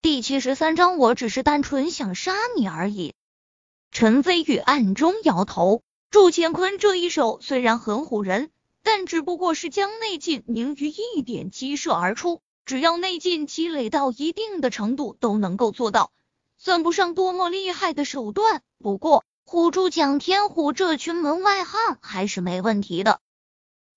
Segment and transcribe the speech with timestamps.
[0.00, 3.14] 第七十三章，我只是单纯想杀你而已。
[3.90, 8.50] 陈飞宇暗中摇头，祝乾坤这一手虽然很唬人，
[8.84, 16.12] 但只不过是将内劲凝于一点激射而出，只要内劲积累到一定的程度，都能够做到，
[16.58, 18.62] 算不上多么厉害的手段。
[18.78, 23.20] 不过唬住蒋天虎这群门外汉还是没问题的。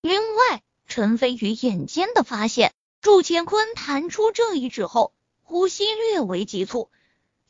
[0.00, 5.12] 另外，陈飞宇眼尖的发现，祝乾坤弹出这一指后。
[5.42, 6.88] 呼吸略为急促，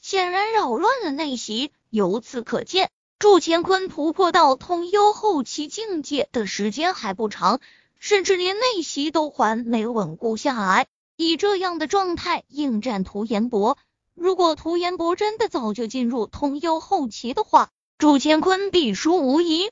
[0.01, 1.71] 显然扰乱了内息。
[1.89, 7.61] 由此可见，祝乾坤突破到通幽后期境界的时间还不长，
[7.99, 10.87] 甚至连内息都还没稳固下来。
[11.17, 13.79] 以这样的状态应战涂延博，
[14.15, 19.71] 如果涂延博真的早就进入通幽后期的话，祝乾坤必输无疑。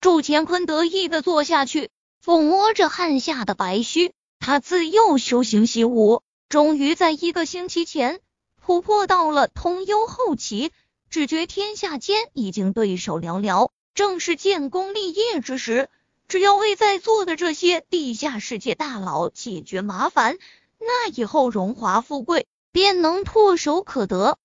[0.00, 1.90] 祝乾坤得意的坐下去，
[2.22, 6.22] 抚摸着汗下的白须，他自幼修行习武。
[6.48, 8.20] 终于在一个星期前
[8.62, 10.70] 突破到了通幽后期，
[11.10, 15.88] 只觉天下间已经对手寥寥，正是建功立业之时。
[16.28, 20.38] 只要为在座的这些地下世界大佬解决麻烦，
[20.78, 24.38] 那以后荣华富贵便能唾手可得。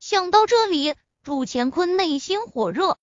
[0.00, 2.98] 想到这里，祝乾坤内心火热。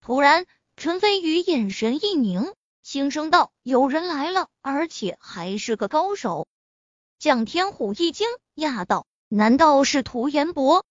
[0.00, 6.48] 突然，陈飞宇眼神一凝，轻声道：“有人来了，而且还是个高手。”
[7.18, 10.84] 蒋天虎一惊，讶道：“难道是涂延博？”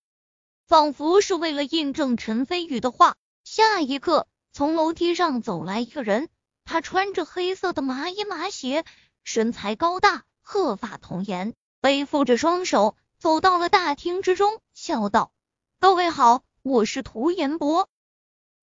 [0.66, 6.30] 仿佛是为了印证陈飞宇的话，下一刻从楼梯上走来一个人，
[6.64, 8.86] 他穿着黑色的麻衣麻鞋，
[9.24, 15.32] 身材高大，鹤发童颜，背负着双手走到了大厅之中，笑道
[15.80, 17.88] ：“各位好，我是涂延博。”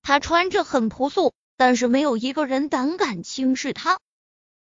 [0.02, 4.00] 他穿着很朴素，但是没有一个人胆敢轻视他，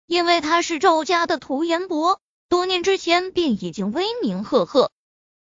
[0.05, 2.21] 因为他是赵家的涂延博。
[2.47, 4.91] 多年之前便已经威名赫赫。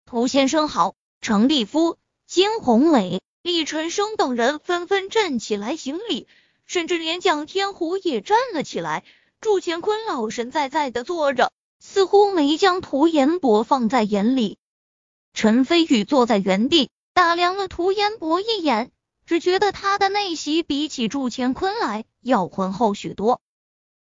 [0.06, 1.98] 涂先生好，程立夫、
[2.28, 6.28] 金宏伟、厉晨生等人纷纷站起来行礼，
[6.66, 9.04] 甚至连蒋天虎也站了起来。
[9.42, 14.58] 祝乾坤老神在在的坐着，似乎没将涂延博放在眼里。
[15.34, 18.92] 陈飞宇坐在原地，打量了涂延博一眼，
[19.26, 23.42] 只觉得他的内息比起祝乾坤来要浑厚许多。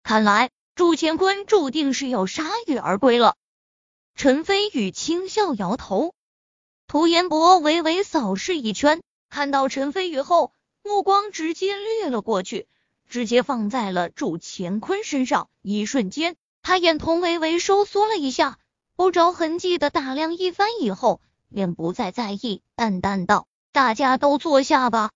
[0.03, 0.49] 看来。
[0.77, 3.35] 祝乾坤注定是要铩羽而归了。
[4.13, 6.13] 陈飞宇轻笑摇头，
[6.85, 12.67] 涂延博微微扫视一圈，看到陈飞宇后，目光直接掠了过去，
[13.09, 15.49] 直接放在了祝乾坤身上。
[15.63, 18.59] 一瞬间，他眼瞳微微收缩了一下，
[18.95, 21.21] 不着痕迹的打量一番以后，
[21.51, 25.09] 便不再在意，淡淡道：“大家都坐下吧。”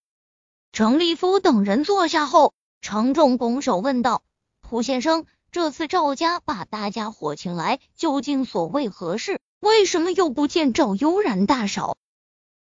[0.73, 4.23] 程立夫等人坐下后，程重拱手问道
[4.67, 9.41] ：“涂先生。”这次赵家把大家伙请来，究竟所为何事？
[9.59, 11.97] 为什么又不见赵悠然大嫂？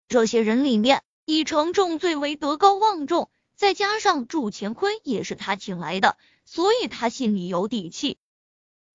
[0.09, 6.17] 这些人里面，以程仲最为德高望重，再加上祝乾坤也是他请来的，
[6.47, 8.17] 所以他心里有底气。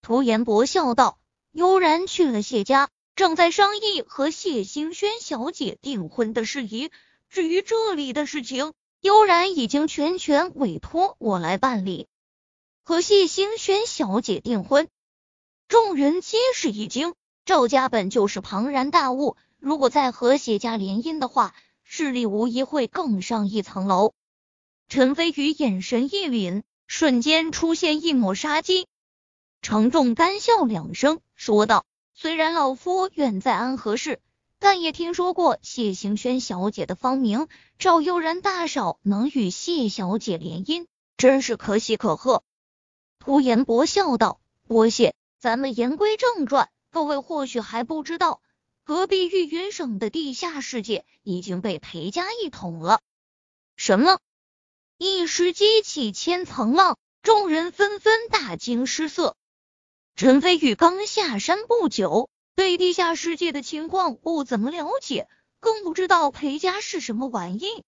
[0.02, 1.20] 涂延博笑道
[1.54, 6.90] ：“悠然去了谢家，正在商议和谢星轩小姐订婚的事宜。
[7.30, 12.08] 至于这里的事情，悠然已经全权委托我来办理。”
[12.86, 14.90] 和谢星轩小姐订婚，
[15.70, 17.14] 众人皆是一惊。
[17.46, 21.56] 赵家本就是庞然大物，如果再和谢家联姻的话，
[21.86, 24.14] 势力无疑会更上一层楼。
[24.90, 28.86] 陈飞宇眼神一凛，瞬间出现一抹杀机。
[29.62, 34.20] 程仲干笑两声，说道：“虽然老夫远在安和市，
[34.60, 37.48] 但也听说过谢星轩小姐的芳名。
[37.80, 40.86] 赵悠然大嫂能与谢小姐联姻，
[41.16, 42.44] 真是可喜可贺。”
[43.26, 48.42] 涂延博笑道：“多谢，咱们言归正传，各位或许还不知道，
[48.84, 53.00] 隔壁玉云省的地下世界已经被裴家一统了。”
[53.78, 54.20] 什么？
[54.98, 59.38] 一时激起千层浪，众人纷纷大惊失色。
[60.18, 65.30] 陈飞宇刚下山不久，对地下世界的情况不怎么了解，
[65.62, 67.86] 更不知道裴家是什么玩意。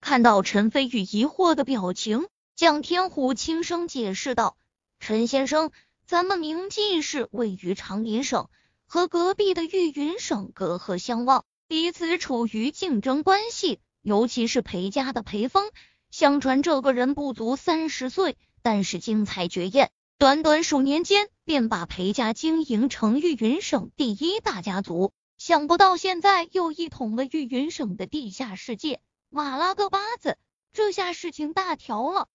[0.00, 2.28] 看到陈飞宇疑惑的表情。
[2.62, 4.56] 蒋天虎轻声解释道
[5.00, 5.72] ：“陈先生，
[6.06, 8.48] 咱们明记市位于长林省，
[8.86, 13.80] 和隔壁的玉云省隔河相望，彼此处于竞争关系。
[14.00, 15.72] 尤其是裴家的裴峰，
[16.12, 25.12] 相传这个人不足三十岁，但是精彩绝艳，短短数年间便把裴家经营成玉云省第一大家族。
[25.36, 29.00] 想不到现在又一统了玉云省的地下世界，
[29.30, 30.38] 瓦拉个巴子，
[30.72, 32.28] 这下事情大条了。”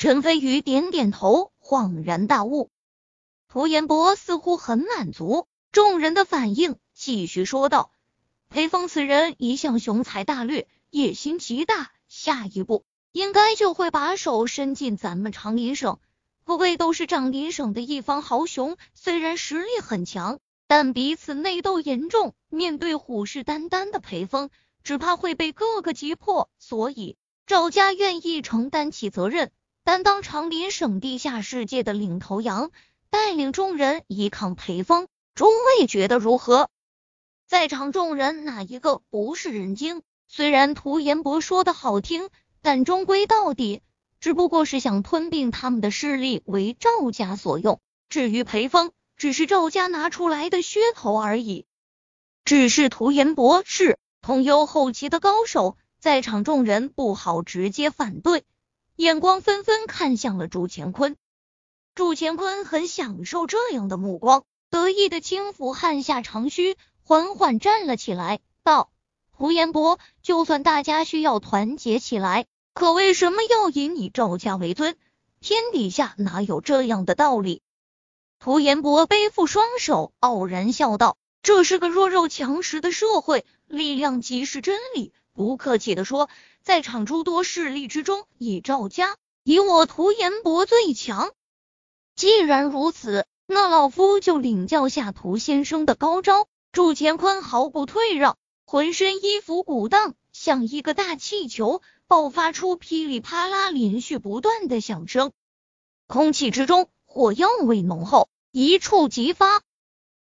[0.00, 2.70] 陈飞宇点点头，恍然大悟。
[3.48, 7.92] 涂延博似乎很满足，众人的反应，继续说道
[8.48, 15.98] ：“裴峰此人一向雄才大略，野心极大，下一步应该就会把手伸进咱们长林省。
[16.44, 24.48] 不谓都是长林省的一方豪雄，虽然实力很强，但彼此内斗严重，面对虎视眈眈的裴峰，
[24.82, 26.48] 只怕会被各个击破。
[26.58, 32.70] 所以赵家愿意承担起责任。”担当长林省地下世界的领头羊，
[33.08, 36.68] 带领众人依抗裴峰，众位觉得如何？
[37.46, 40.02] 在场众人哪一个不是人精？
[40.28, 42.28] 虽然涂延博说的好听，
[42.62, 43.82] 但终归到底
[44.20, 47.80] 只不过是想吞并他们的势力，为赵家所用。
[48.08, 51.64] 至于裴峰，只是赵家拿出来的噱头而已。
[52.44, 58.44] 只是涂延博是通幽后期的高手，在场众人不好直接反对。
[59.00, 61.16] 眼光纷纷看向了祝乾坤，
[61.94, 68.90] 祝乾坤很享受这样的目光，得意的轻抚汗下长须，缓缓站了起来，道
[69.32, 72.44] ：“胡延博，就算大家需要团结起来，
[72.74, 74.98] 可为什么要以你赵家为尊？
[75.40, 77.62] 天底下哪有这样的道理？”
[78.38, 85.14] 胡延博背负双手，傲然笑道：“这是个弱肉强食的社会，力量即是真理。
[85.32, 86.28] 不客气的说。”
[86.62, 91.32] 在场诸多势力之中，以赵家以我涂延博最强。
[92.14, 96.46] 既然如此，那老夫就领教下涂先生的高招。
[96.72, 105.32] 祝乾坤毫不退让，浑身衣服鼓荡，像一个大气球，爆发出噼里啪啦连续不断的响声。
[106.06, 109.62] 空气之中火药味浓厚，一触即发。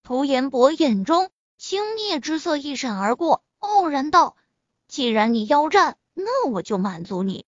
[0.03, 4.37] 涂延博眼中轻蔑之色一闪而过，傲然道
[4.89, 7.45] ：“既然你要战。”那我就满足你。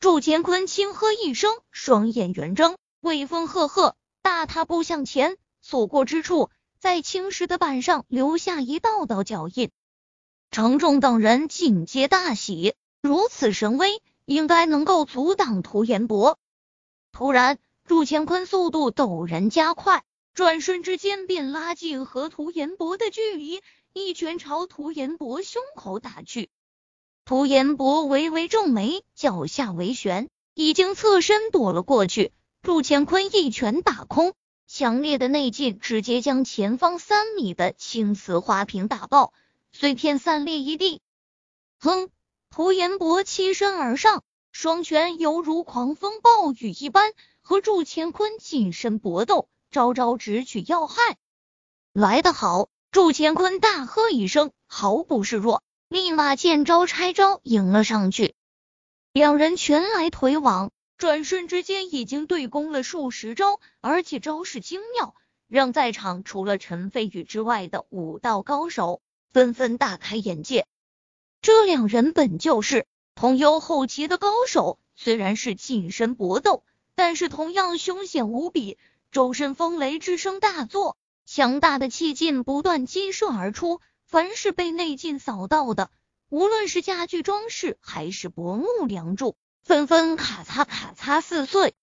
[0.00, 6.50] 祝乾坤轻喝一声，双眼圆睁，威风赫赫，大踏步向前，所过之处，
[6.80, 9.70] 在青石的板上留下一道道脚印。
[10.50, 16.38] 程仲等人尽皆大喜，如此神威，应该能够阻挡涂延博。
[17.12, 20.02] 突然，祝乾坤速度陡然加快，
[20.32, 23.60] 转瞬之间便拉近和涂延博的距离，
[23.92, 26.48] 一拳朝涂延博胸口打去。
[27.24, 32.32] 涂延博微微皱眉，脚下为旋，已经侧身躲了过去。
[32.62, 34.34] 祝乾坤一拳打空，
[34.66, 39.32] 强烈的内劲直接将前方三米的青瓷花瓶打爆，
[39.72, 41.00] 碎片散裂一地。
[41.78, 42.10] 哼！
[42.50, 51.16] 涂延博欺身而上，双拳犹如狂风暴雨一般，和祝乾坤近身搏斗，招招直取要害。
[51.92, 52.68] 来得好！
[52.90, 55.62] 祝乾坤大喝一声，毫不示弱。
[55.92, 58.34] 立马见招拆招迎了上去，
[59.12, 65.14] 两人拳来腿往，转瞬之间已经对攻了数十招，而且招式精妙，
[65.48, 69.02] 让在场除了陈飞宇之外的武道高手
[69.34, 70.66] 纷纷大开眼界。
[71.42, 76.64] 这两人本就是同幽后期的高手，虽然是近身搏斗，
[76.94, 78.78] 但是同样凶险无比，
[79.10, 80.96] 周身风雷之声大作，
[81.26, 83.82] 强大的气劲不断激射而出。
[84.12, 85.90] 凡是被内劲扫到的，
[86.28, 91.74] 无论是家具装饰还是柏木梁柱，纷纷咔嚓咔嚓撕碎。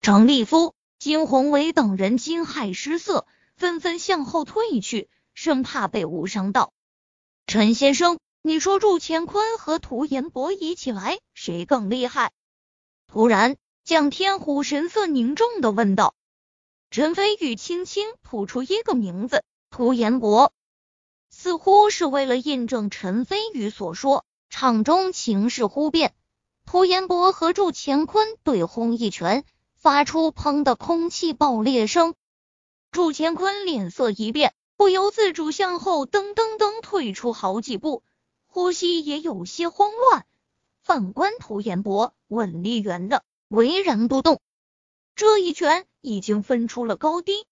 [0.00, 3.26] 张立夫、金宏伟等人惊骇失色，
[3.56, 6.72] 纷纷向后退去，生怕被误伤到。
[7.48, 12.30] 陈先生，你说祝乾坤和涂延博一起来，谁更厉害？
[13.08, 16.14] 突然，蒋天虎神色凝重的问道。
[16.92, 20.52] 陈飞宇轻轻吐出一个名字：涂延博。
[21.40, 26.12] 似乎是为了印证陈飞宇所说，场中情势忽变，
[26.66, 29.44] 涂延博和祝乾坤对轰一拳，
[29.76, 32.16] 发出砰的空气爆裂声。
[32.90, 38.02] 祝乾坤脸色一变，不由自主向后噔噔噔退出好几步，
[38.48, 40.26] 呼吸也有些慌乱。
[40.82, 44.40] 反观涂延博，稳立原的，巍然不动。
[45.14, 47.46] 这一拳已经分出了高低。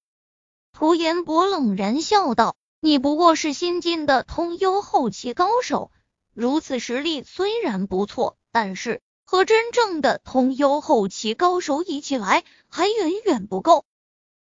[0.72, 2.56] 涂延博冷然笑道。
[2.86, 5.90] 你不过是新晋的通幽后期高手，
[6.34, 13.84] 如此实力虽然不错，但是和真正的通幽后期高手一起来还远远不够。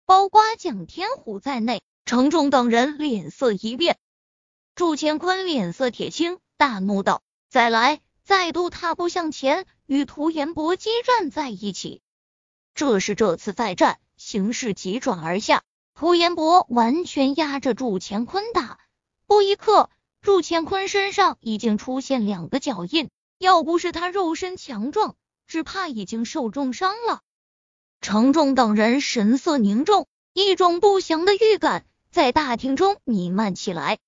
[0.05, 3.99] 包括蒋天虎在内，程仲等人脸色一变。
[4.75, 12.03] 祝乾坤脸色铁青，大怒道：“再来！”再度踏步向前，与涂延博激战在一起。
[12.75, 15.63] 这是这次再战形势急转而下。
[15.97, 18.81] 涂延博完全压着祝乾坤打，
[19.29, 19.91] 不一刻，
[20.23, 23.11] 祝乾坤身上已经出现两个脚印。
[23.39, 25.15] 要不是他肉身强壮，
[25.47, 27.21] 只怕已经受重伤了。
[28.01, 33.99] 程仲等人神色凝重，一种不祥的预感在大厅中弥漫起来。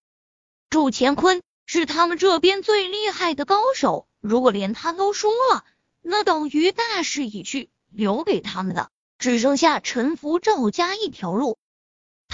[0.69, 5.65] 祝乾坤是他们这边最厉害的高手，如果连他都输了，
[6.03, 11.57] 那等于大势已去，留给他们的只剩下臣服赵家一条路。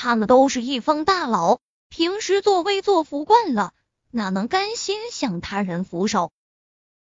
[0.05, 3.73] 他们都是一方大佬，平时作威作福惯了，
[4.11, 6.33] 哪能甘心向他人俯首？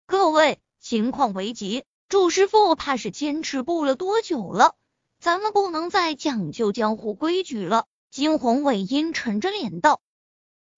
[0.04, 4.74] 各位，情况危急，祝师傅怕是坚持不了多久了，
[5.20, 7.86] 咱们不能再讲究江湖规矩了。
[8.10, 10.00] 惊鸿伟阴沉着脸道。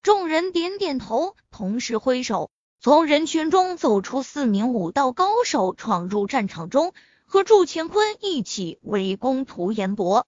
[0.03, 2.51] 众人点点头，同时挥手，
[2.83, 6.93] 从人群中走出四名武道高手，闯入战场中，
[7.25, 10.27] 和祝乾坤一起围攻涂延博。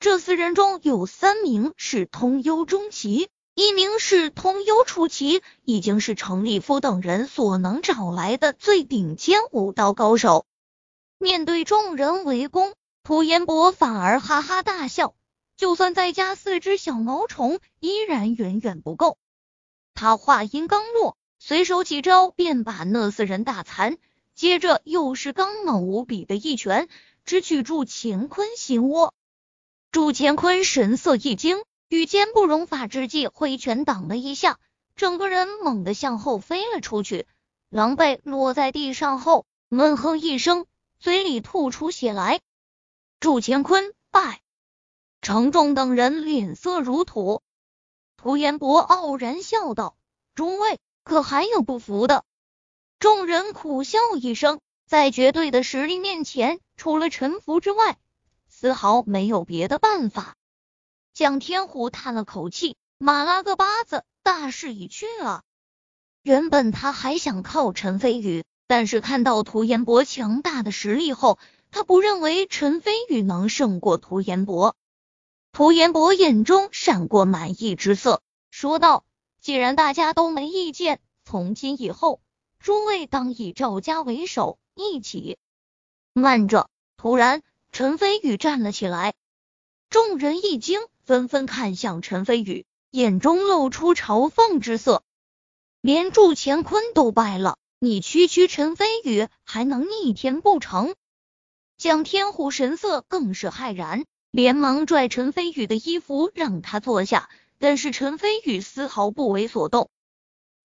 [0.00, 10.46] 这四人中有三名是通幽中期，一名是通幽初期，已经是程立夫等人所能找来的最顶尖武道高手。
[11.18, 15.14] 面对众人围攻，涂延博反而哈哈大笑。
[15.58, 19.18] 就算再加四只小毛虫，依然远远不够。
[19.92, 23.98] 他话音刚落，随手几招便把那四人打残，
[24.34, 26.88] 接着又是刚猛无比的一拳，
[27.26, 29.12] 直取祝乾坤心窝。
[29.92, 34.60] 祝乾坤神色一惊，与坚不容法之际，挥拳挡了一下，
[34.94, 37.26] 整个人猛地向后飞了出去，
[37.70, 40.66] 狼狈落在地上后，闷哼一声，
[41.00, 42.40] 嘴里吐出血来。
[43.18, 44.40] 祝乾坤败。
[45.22, 47.42] 程仲等人脸色如土，
[48.16, 49.96] 涂延博傲然笑道
[50.36, 52.24] ：“诸位，可还有不服的？”
[53.00, 57.98] 众人苦笑一声，在绝对的实力面前，除了臣服之外，
[58.60, 60.36] 丝毫没有别的办法。
[61.14, 65.44] 蒋天虎叹了口气，马拉个巴子，大势已去了。
[66.22, 71.38] 原本他还想靠陈飞宇，但是看到涂延博强大的实力后，
[71.70, 74.76] 他不认为陈飞宇能胜过涂延博。
[75.52, 79.06] 涂延博眼中闪过满意之色，说道
[79.40, 82.20] ：“既然大家都没意见，从今以后，
[82.58, 85.38] 诸位当以赵家为首，一起。”
[86.12, 86.68] 慢着！
[86.98, 89.14] 突然，陈飞宇站了起来，
[89.90, 95.02] 众人一惊，纷纷看向陈飞宇，眼中露出嘲讽之色。
[95.80, 100.94] 连祝乾坤都败了，你区区陈飞宇还能逆天不成？
[101.78, 104.04] 蒋天虎神色更是骇然。
[104.32, 107.28] 连忙拽陈飞宇的衣服，让他坐下。
[107.58, 109.90] 但是陈飞宇丝毫不为所动。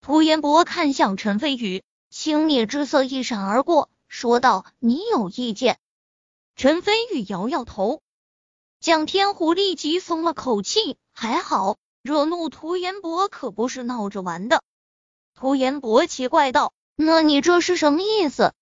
[0.02, 5.78] 涂延博看向陈飞宇，轻蔑之色一闪而过，说道：“你有意见？”
[6.56, 8.02] 陈飞宇摇摇头。
[8.80, 14.62] 蒋天虎立即松了口气，还好，惹怒涂延博可不是闹着玩的。
[15.34, 18.54] 涂延博奇怪道：“那你这是什么意思？”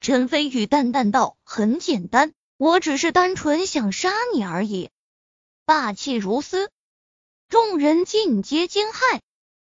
[0.00, 4.90] 陈飞宇淡淡道：“很简单。”我只是单纯想杀你而已，
[5.64, 6.70] 霸气如斯，
[7.48, 9.20] 众人尽皆惊骇。